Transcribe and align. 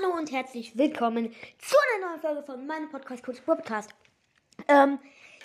Hallo 0.00 0.14
und 0.16 0.30
herzlich 0.30 0.76
willkommen 0.76 1.34
zu 1.58 1.76
einer 1.96 2.08
neuen 2.08 2.20
Folge 2.20 2.42
von 2.42 2.66
meinem 2.66 2.88
Podcast 2.88 3.22
Kurz 3.24 3.40
Podcast. 3.40 3.90
Ähm, 4.68 4.98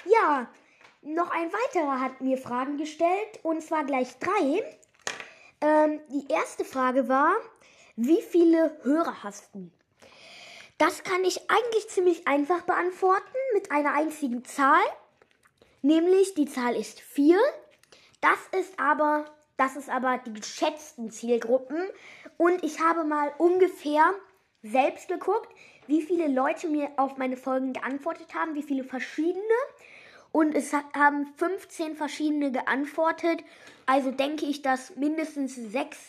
ja, 0.05 0.47
noch 1.01 1.31
ein 1.31 1.51
weiterer 1.51 1.99
hat 1.99 2.21
mir 2.21 2.37
Fragen 2.37 2.77
gestellt 2.77 3.39
und 3.41 3.63
zwar 3.63 3.83
gleich 3.83 4.19
drei. 4.19 4.63
Ähm, 5.61 6.01
die 6.09 6.31
erste 6.31 6.65
Frage 6.65 7.07
war, 7.07 7.33
wie 7.95 8.21
viele 8.21 8.77
Hörer 8.83 9.23
hast 9.23 9.55
du? 9.55 9.71
Das 10.77 11.03
kann 11.03 11.23
ich 11.23 11.49
eigentlich 11.49 11.87
ziemlich 11.89 12.27
einfach 12.27 12.61
beantworten 12.61 13.37
mit 13.53 13.71
einer 13.71 13.93
einzigen 13.93 14.43
Zahl, 14.43 14.83
nämlich 15.81 16.35
die 16.35 16.45
Zahl 16.45 16.75
ist 16.75 16.99
4. 16.99 17.39
Das 18.21 18.39
ist 18.59 18.79
aber 18.79 19.25
das 19.57 19.75
ist 19.75 19.89
aber 19.89 20.17
die 20.17 20.33
geschätzten 20.33 21.11
Zielgruppen. 21.11 21.81
Und 22.37 22.63
ich 22.63 22.81
habe 22.81 23.03
mal 23.03 23.31
ungefähr 23.37 24.13
selbst 24.63 25.09
geguckt, 25.09 25.49
wie 25.87 26.01
viele 26.01 26.27
Leute 26.27 26.67
mir 26.67 26.89
auf 26.97 27.17
meine 27.17 27.37
Folgen 27.37 27.73
geantwortet 27.73 28.33
haben, 28.33 28.55
wie 28.55 28.63
viele 28.63 28.83
verschiedene. 28.83 29.43
Und 30.31 30.55
es 30.55 30.73
haben 30.73 31.27
15 31.37 31.95
verschiedene 31.95 32.51
geantwortet. 32.51 33.43
Also 33.85 34.11
denke 34.11 34.45
ich, 34.45 34.61
dass 34.61 34.95
mindestens 34.95 35.55
sechs, 35.55 35.99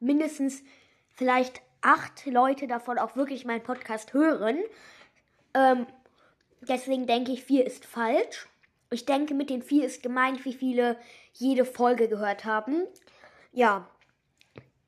mindestens 0.00 0.62
vielleicht 1.14 1.60
acht 1.82 2.26
Leute 2.26 2.66
davon 2.66 2.98
auch 2.98 3.14
wirklich 3.14 3.44
meinen 3.44 3.62
Podcast 3.62 4.14
hören. 4.14 4.58
Ähm, 5.54 5.86
deswegen 6.62 7.06
denke 7.06 7.32
ich, 7.32 7.44
vier 7.44 7.66
ist 7.66 7.84
falsch. 7.84 8.48
Ich 8.90 9.04
denke, 9.04 9.34
mit 9.34 9.50
den 9.50 9.62
vier 9.62 9.84
ist 9.84 10.02
gemeint, 10.02 10.44
wie 10.44 10.54
viele 10.54 10.96
jede 11.34 11.64
Folge 11.64 12.08
gehört 12.08 12.44
haben. 12.44 12.84
Ja, 13.52 13.88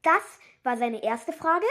das 0.03 0.23
war 0.63 0.77
seine 0.77 1.03
erste 1.03 1.33
Frage. 1.33 1.67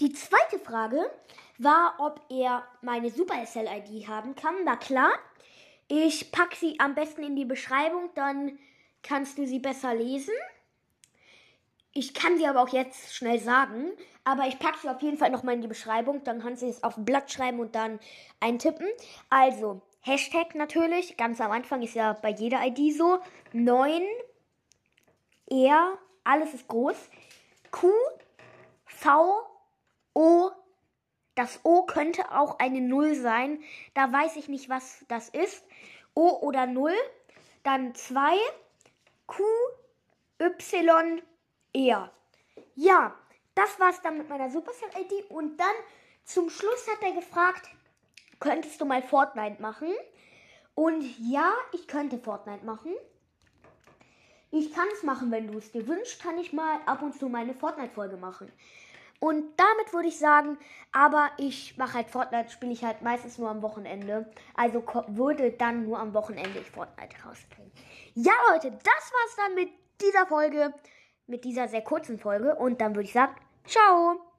Die 0.00 0.12
zweite 0.12 0.58
Frage 0.58 1.10
war, 1.58 1.94
ob 1.98 2.20
er 2.28 2.64
meine 2.80 3.10
SuperSL-ID 3.10 4.08
haben 4.08 4.34
kann. 4.34 4.54
Na 4.64 4.76
klar. 4.76 5.12
Ich 5.88 6.32
packe 6.32 6.56
sie 6.56 6.80
am 6.80 6.94
besten 6.94 7.22
in 7.22 7.36
die 7.36 7.44
Beschreibung, 7.44 8.08
dann 8.14 8.58
kannst 9.02 9.36
du 9.36 9.46
sie 9.46 9.58
besser 9.58 9.94
lesen. 9.94 10.32
Ich 11.92 12.14
kann 12.14 12.38
sie 12.38 12.46
aber 12.46 12.62
auch 12.62 12.70
jetzt 12.70 13.14
schnell 13.14 13.38
sagen, 13.38 13.90
aber 14.24 14.46
ich 14.46 14.58
packe 14.58 14.78
sie 14.80 14.88
auf 14.88 15.02
jeden 15.02 15.18
Fall 15.18 15.30
nochmal 15.30 15.54
in 15.54 15.60
die 15.60 15.68
Beschreibung, 15.68 16.24
dann 16.24 16.40
kannst 16.40 16.62
du 16.62 16.66
es 16.66 16.82
auf 16.82 16.96
ein 16.96 17.04
Blatt 17.04 17.30
schreiben 17.30 17.60
und 17.60 17.74
dann 17.74 18.00
eintippen. 18.40 18.86
Also, 19.28 19.82
Hashtag 20.00 20.54
natürlich, 20.54 21.18
ganz 21.18 21.40
am 21.42 21.50
Anfang 21.50 21.82
ist 21.82 21.94
ja 21.94 22.14
bei 22.14 22.30
jeder 22.30 22.64
ID 22.66 22.96
so. 22.96 23.18
9, 23.52 24.02
R, 25.50 25.98
alles 26.24 26.54
ist 26.54 26.68
groß. 26.68 26.96
Q, 27.70 27.92
V, 28.86 29.51
O, 30.14 30.50
das 31.34 31.60
O 31.64 31.84
könnte 31.84 32.30
auch 32.32 32.58
eine 32.58 32.80
0 32.80 33.14
sein. 33.14 33.62
Da 33.94 34.12
weiß 34.12 34.36
ich 34.36 34.48
nicht, 34.48 34.68
was 34.68 35.04
das 35.08 35.28
ist. 35.28 35.64
O 36.14 36.38
oder 36.40 36.66
0. 36.66 36.92
Dann 37.62 37.94
2, 37.94 38.36
Q, 39.26 39.42
Y, 40.40 41.22
R. 41.72 42.10
Ja, 42.74 43.14
das 43.54 43.78
war's 43.80 44.02
dann 44.02 44.18
mit 44.18 44.28
meiner 44.28 44.50
Supercell-ID. 44.50 45.30
Und 45.30 45.58
dann 45.58 45.74
zum 46.24 46.50
Schluss 46.50 46.86
hat 46.88 47.02
er 47.02 47.12
gefragt, 47.12 47.68
könntest 48.40 48.80
du 48.80 48.84
mal 48.84 49.02
Fortnite 49.02 49.60
machen? 49.62 49.88
Und 50.74 51.04
ja, 51.18 51.52
ich 51.72 51.86
könnte 51.86 52.18
Fortnite 52.18 52.64
machen. 52.64 52.94
Ich 54.50 54.72
kann 54.74 54.88
es 54.92 55.02
machen, 55.02 55.30
wenn 55.30 55.50
du 55.50 55.58
es 55.58 55.72
dir 55.72 55.86
wünschst, 55.86 56.22
kann 56.22 56.38
ich 56.38 56.52
mal 56.52 56.80
ab 56.84 57.00
und 57.00 57.18
zu 57.18 57.28
meine 57.28 57.54
Fortnite-Folge 57.54 58.18
machen. 58.18 58.52
Und 59.22 59.44
damit 59.56 59.92
würde 59.92 60.08
ich 60.08 60.18
sagen, 60.18 60.58
aber 60.90 61.30
ich 61.38 61.78
mache 61.78 61.94
halt 61.94 62.10
Fortnite, 62.10 62.50
spiele 62.50 62.72
ich 62.72 62.82
halt 62.82 63.02
meistens 63.02 63.38
nur 63.38 63.50
am 63.50 63.62
Wochenende. 63.62 64.28
Also 64.54 64.82
würde 65.06 65.52
dann 65.52 65.84
nur 65.84 66.00
am 66.00 66.12
Wochenende 66.12 66.58
ich 66.58 66.68
Fortnite 66.68 67.14
rausbringen. 67.24 67.70
Ja, 68.14 68.32
Leute, 68.50 68.72
das 68.72 68.82
war's 69.12 69.36
dann 69.36 69.54
mit 69.54 69.68
dieser 70.00 70.26
Folge, 70.26 70.74
mit 71.28 71.44
dieser 71.44 71.68
sehr 71.68 71.82
kurzen 71.82 72.18
Folge. 72.18 72.56
Und 72.56 72.80
dann 72.80 72.96
würde 72.96 73.04
ich 73.04 73.12
sagen, 73.12 73.36
ciao! 73.64 74.31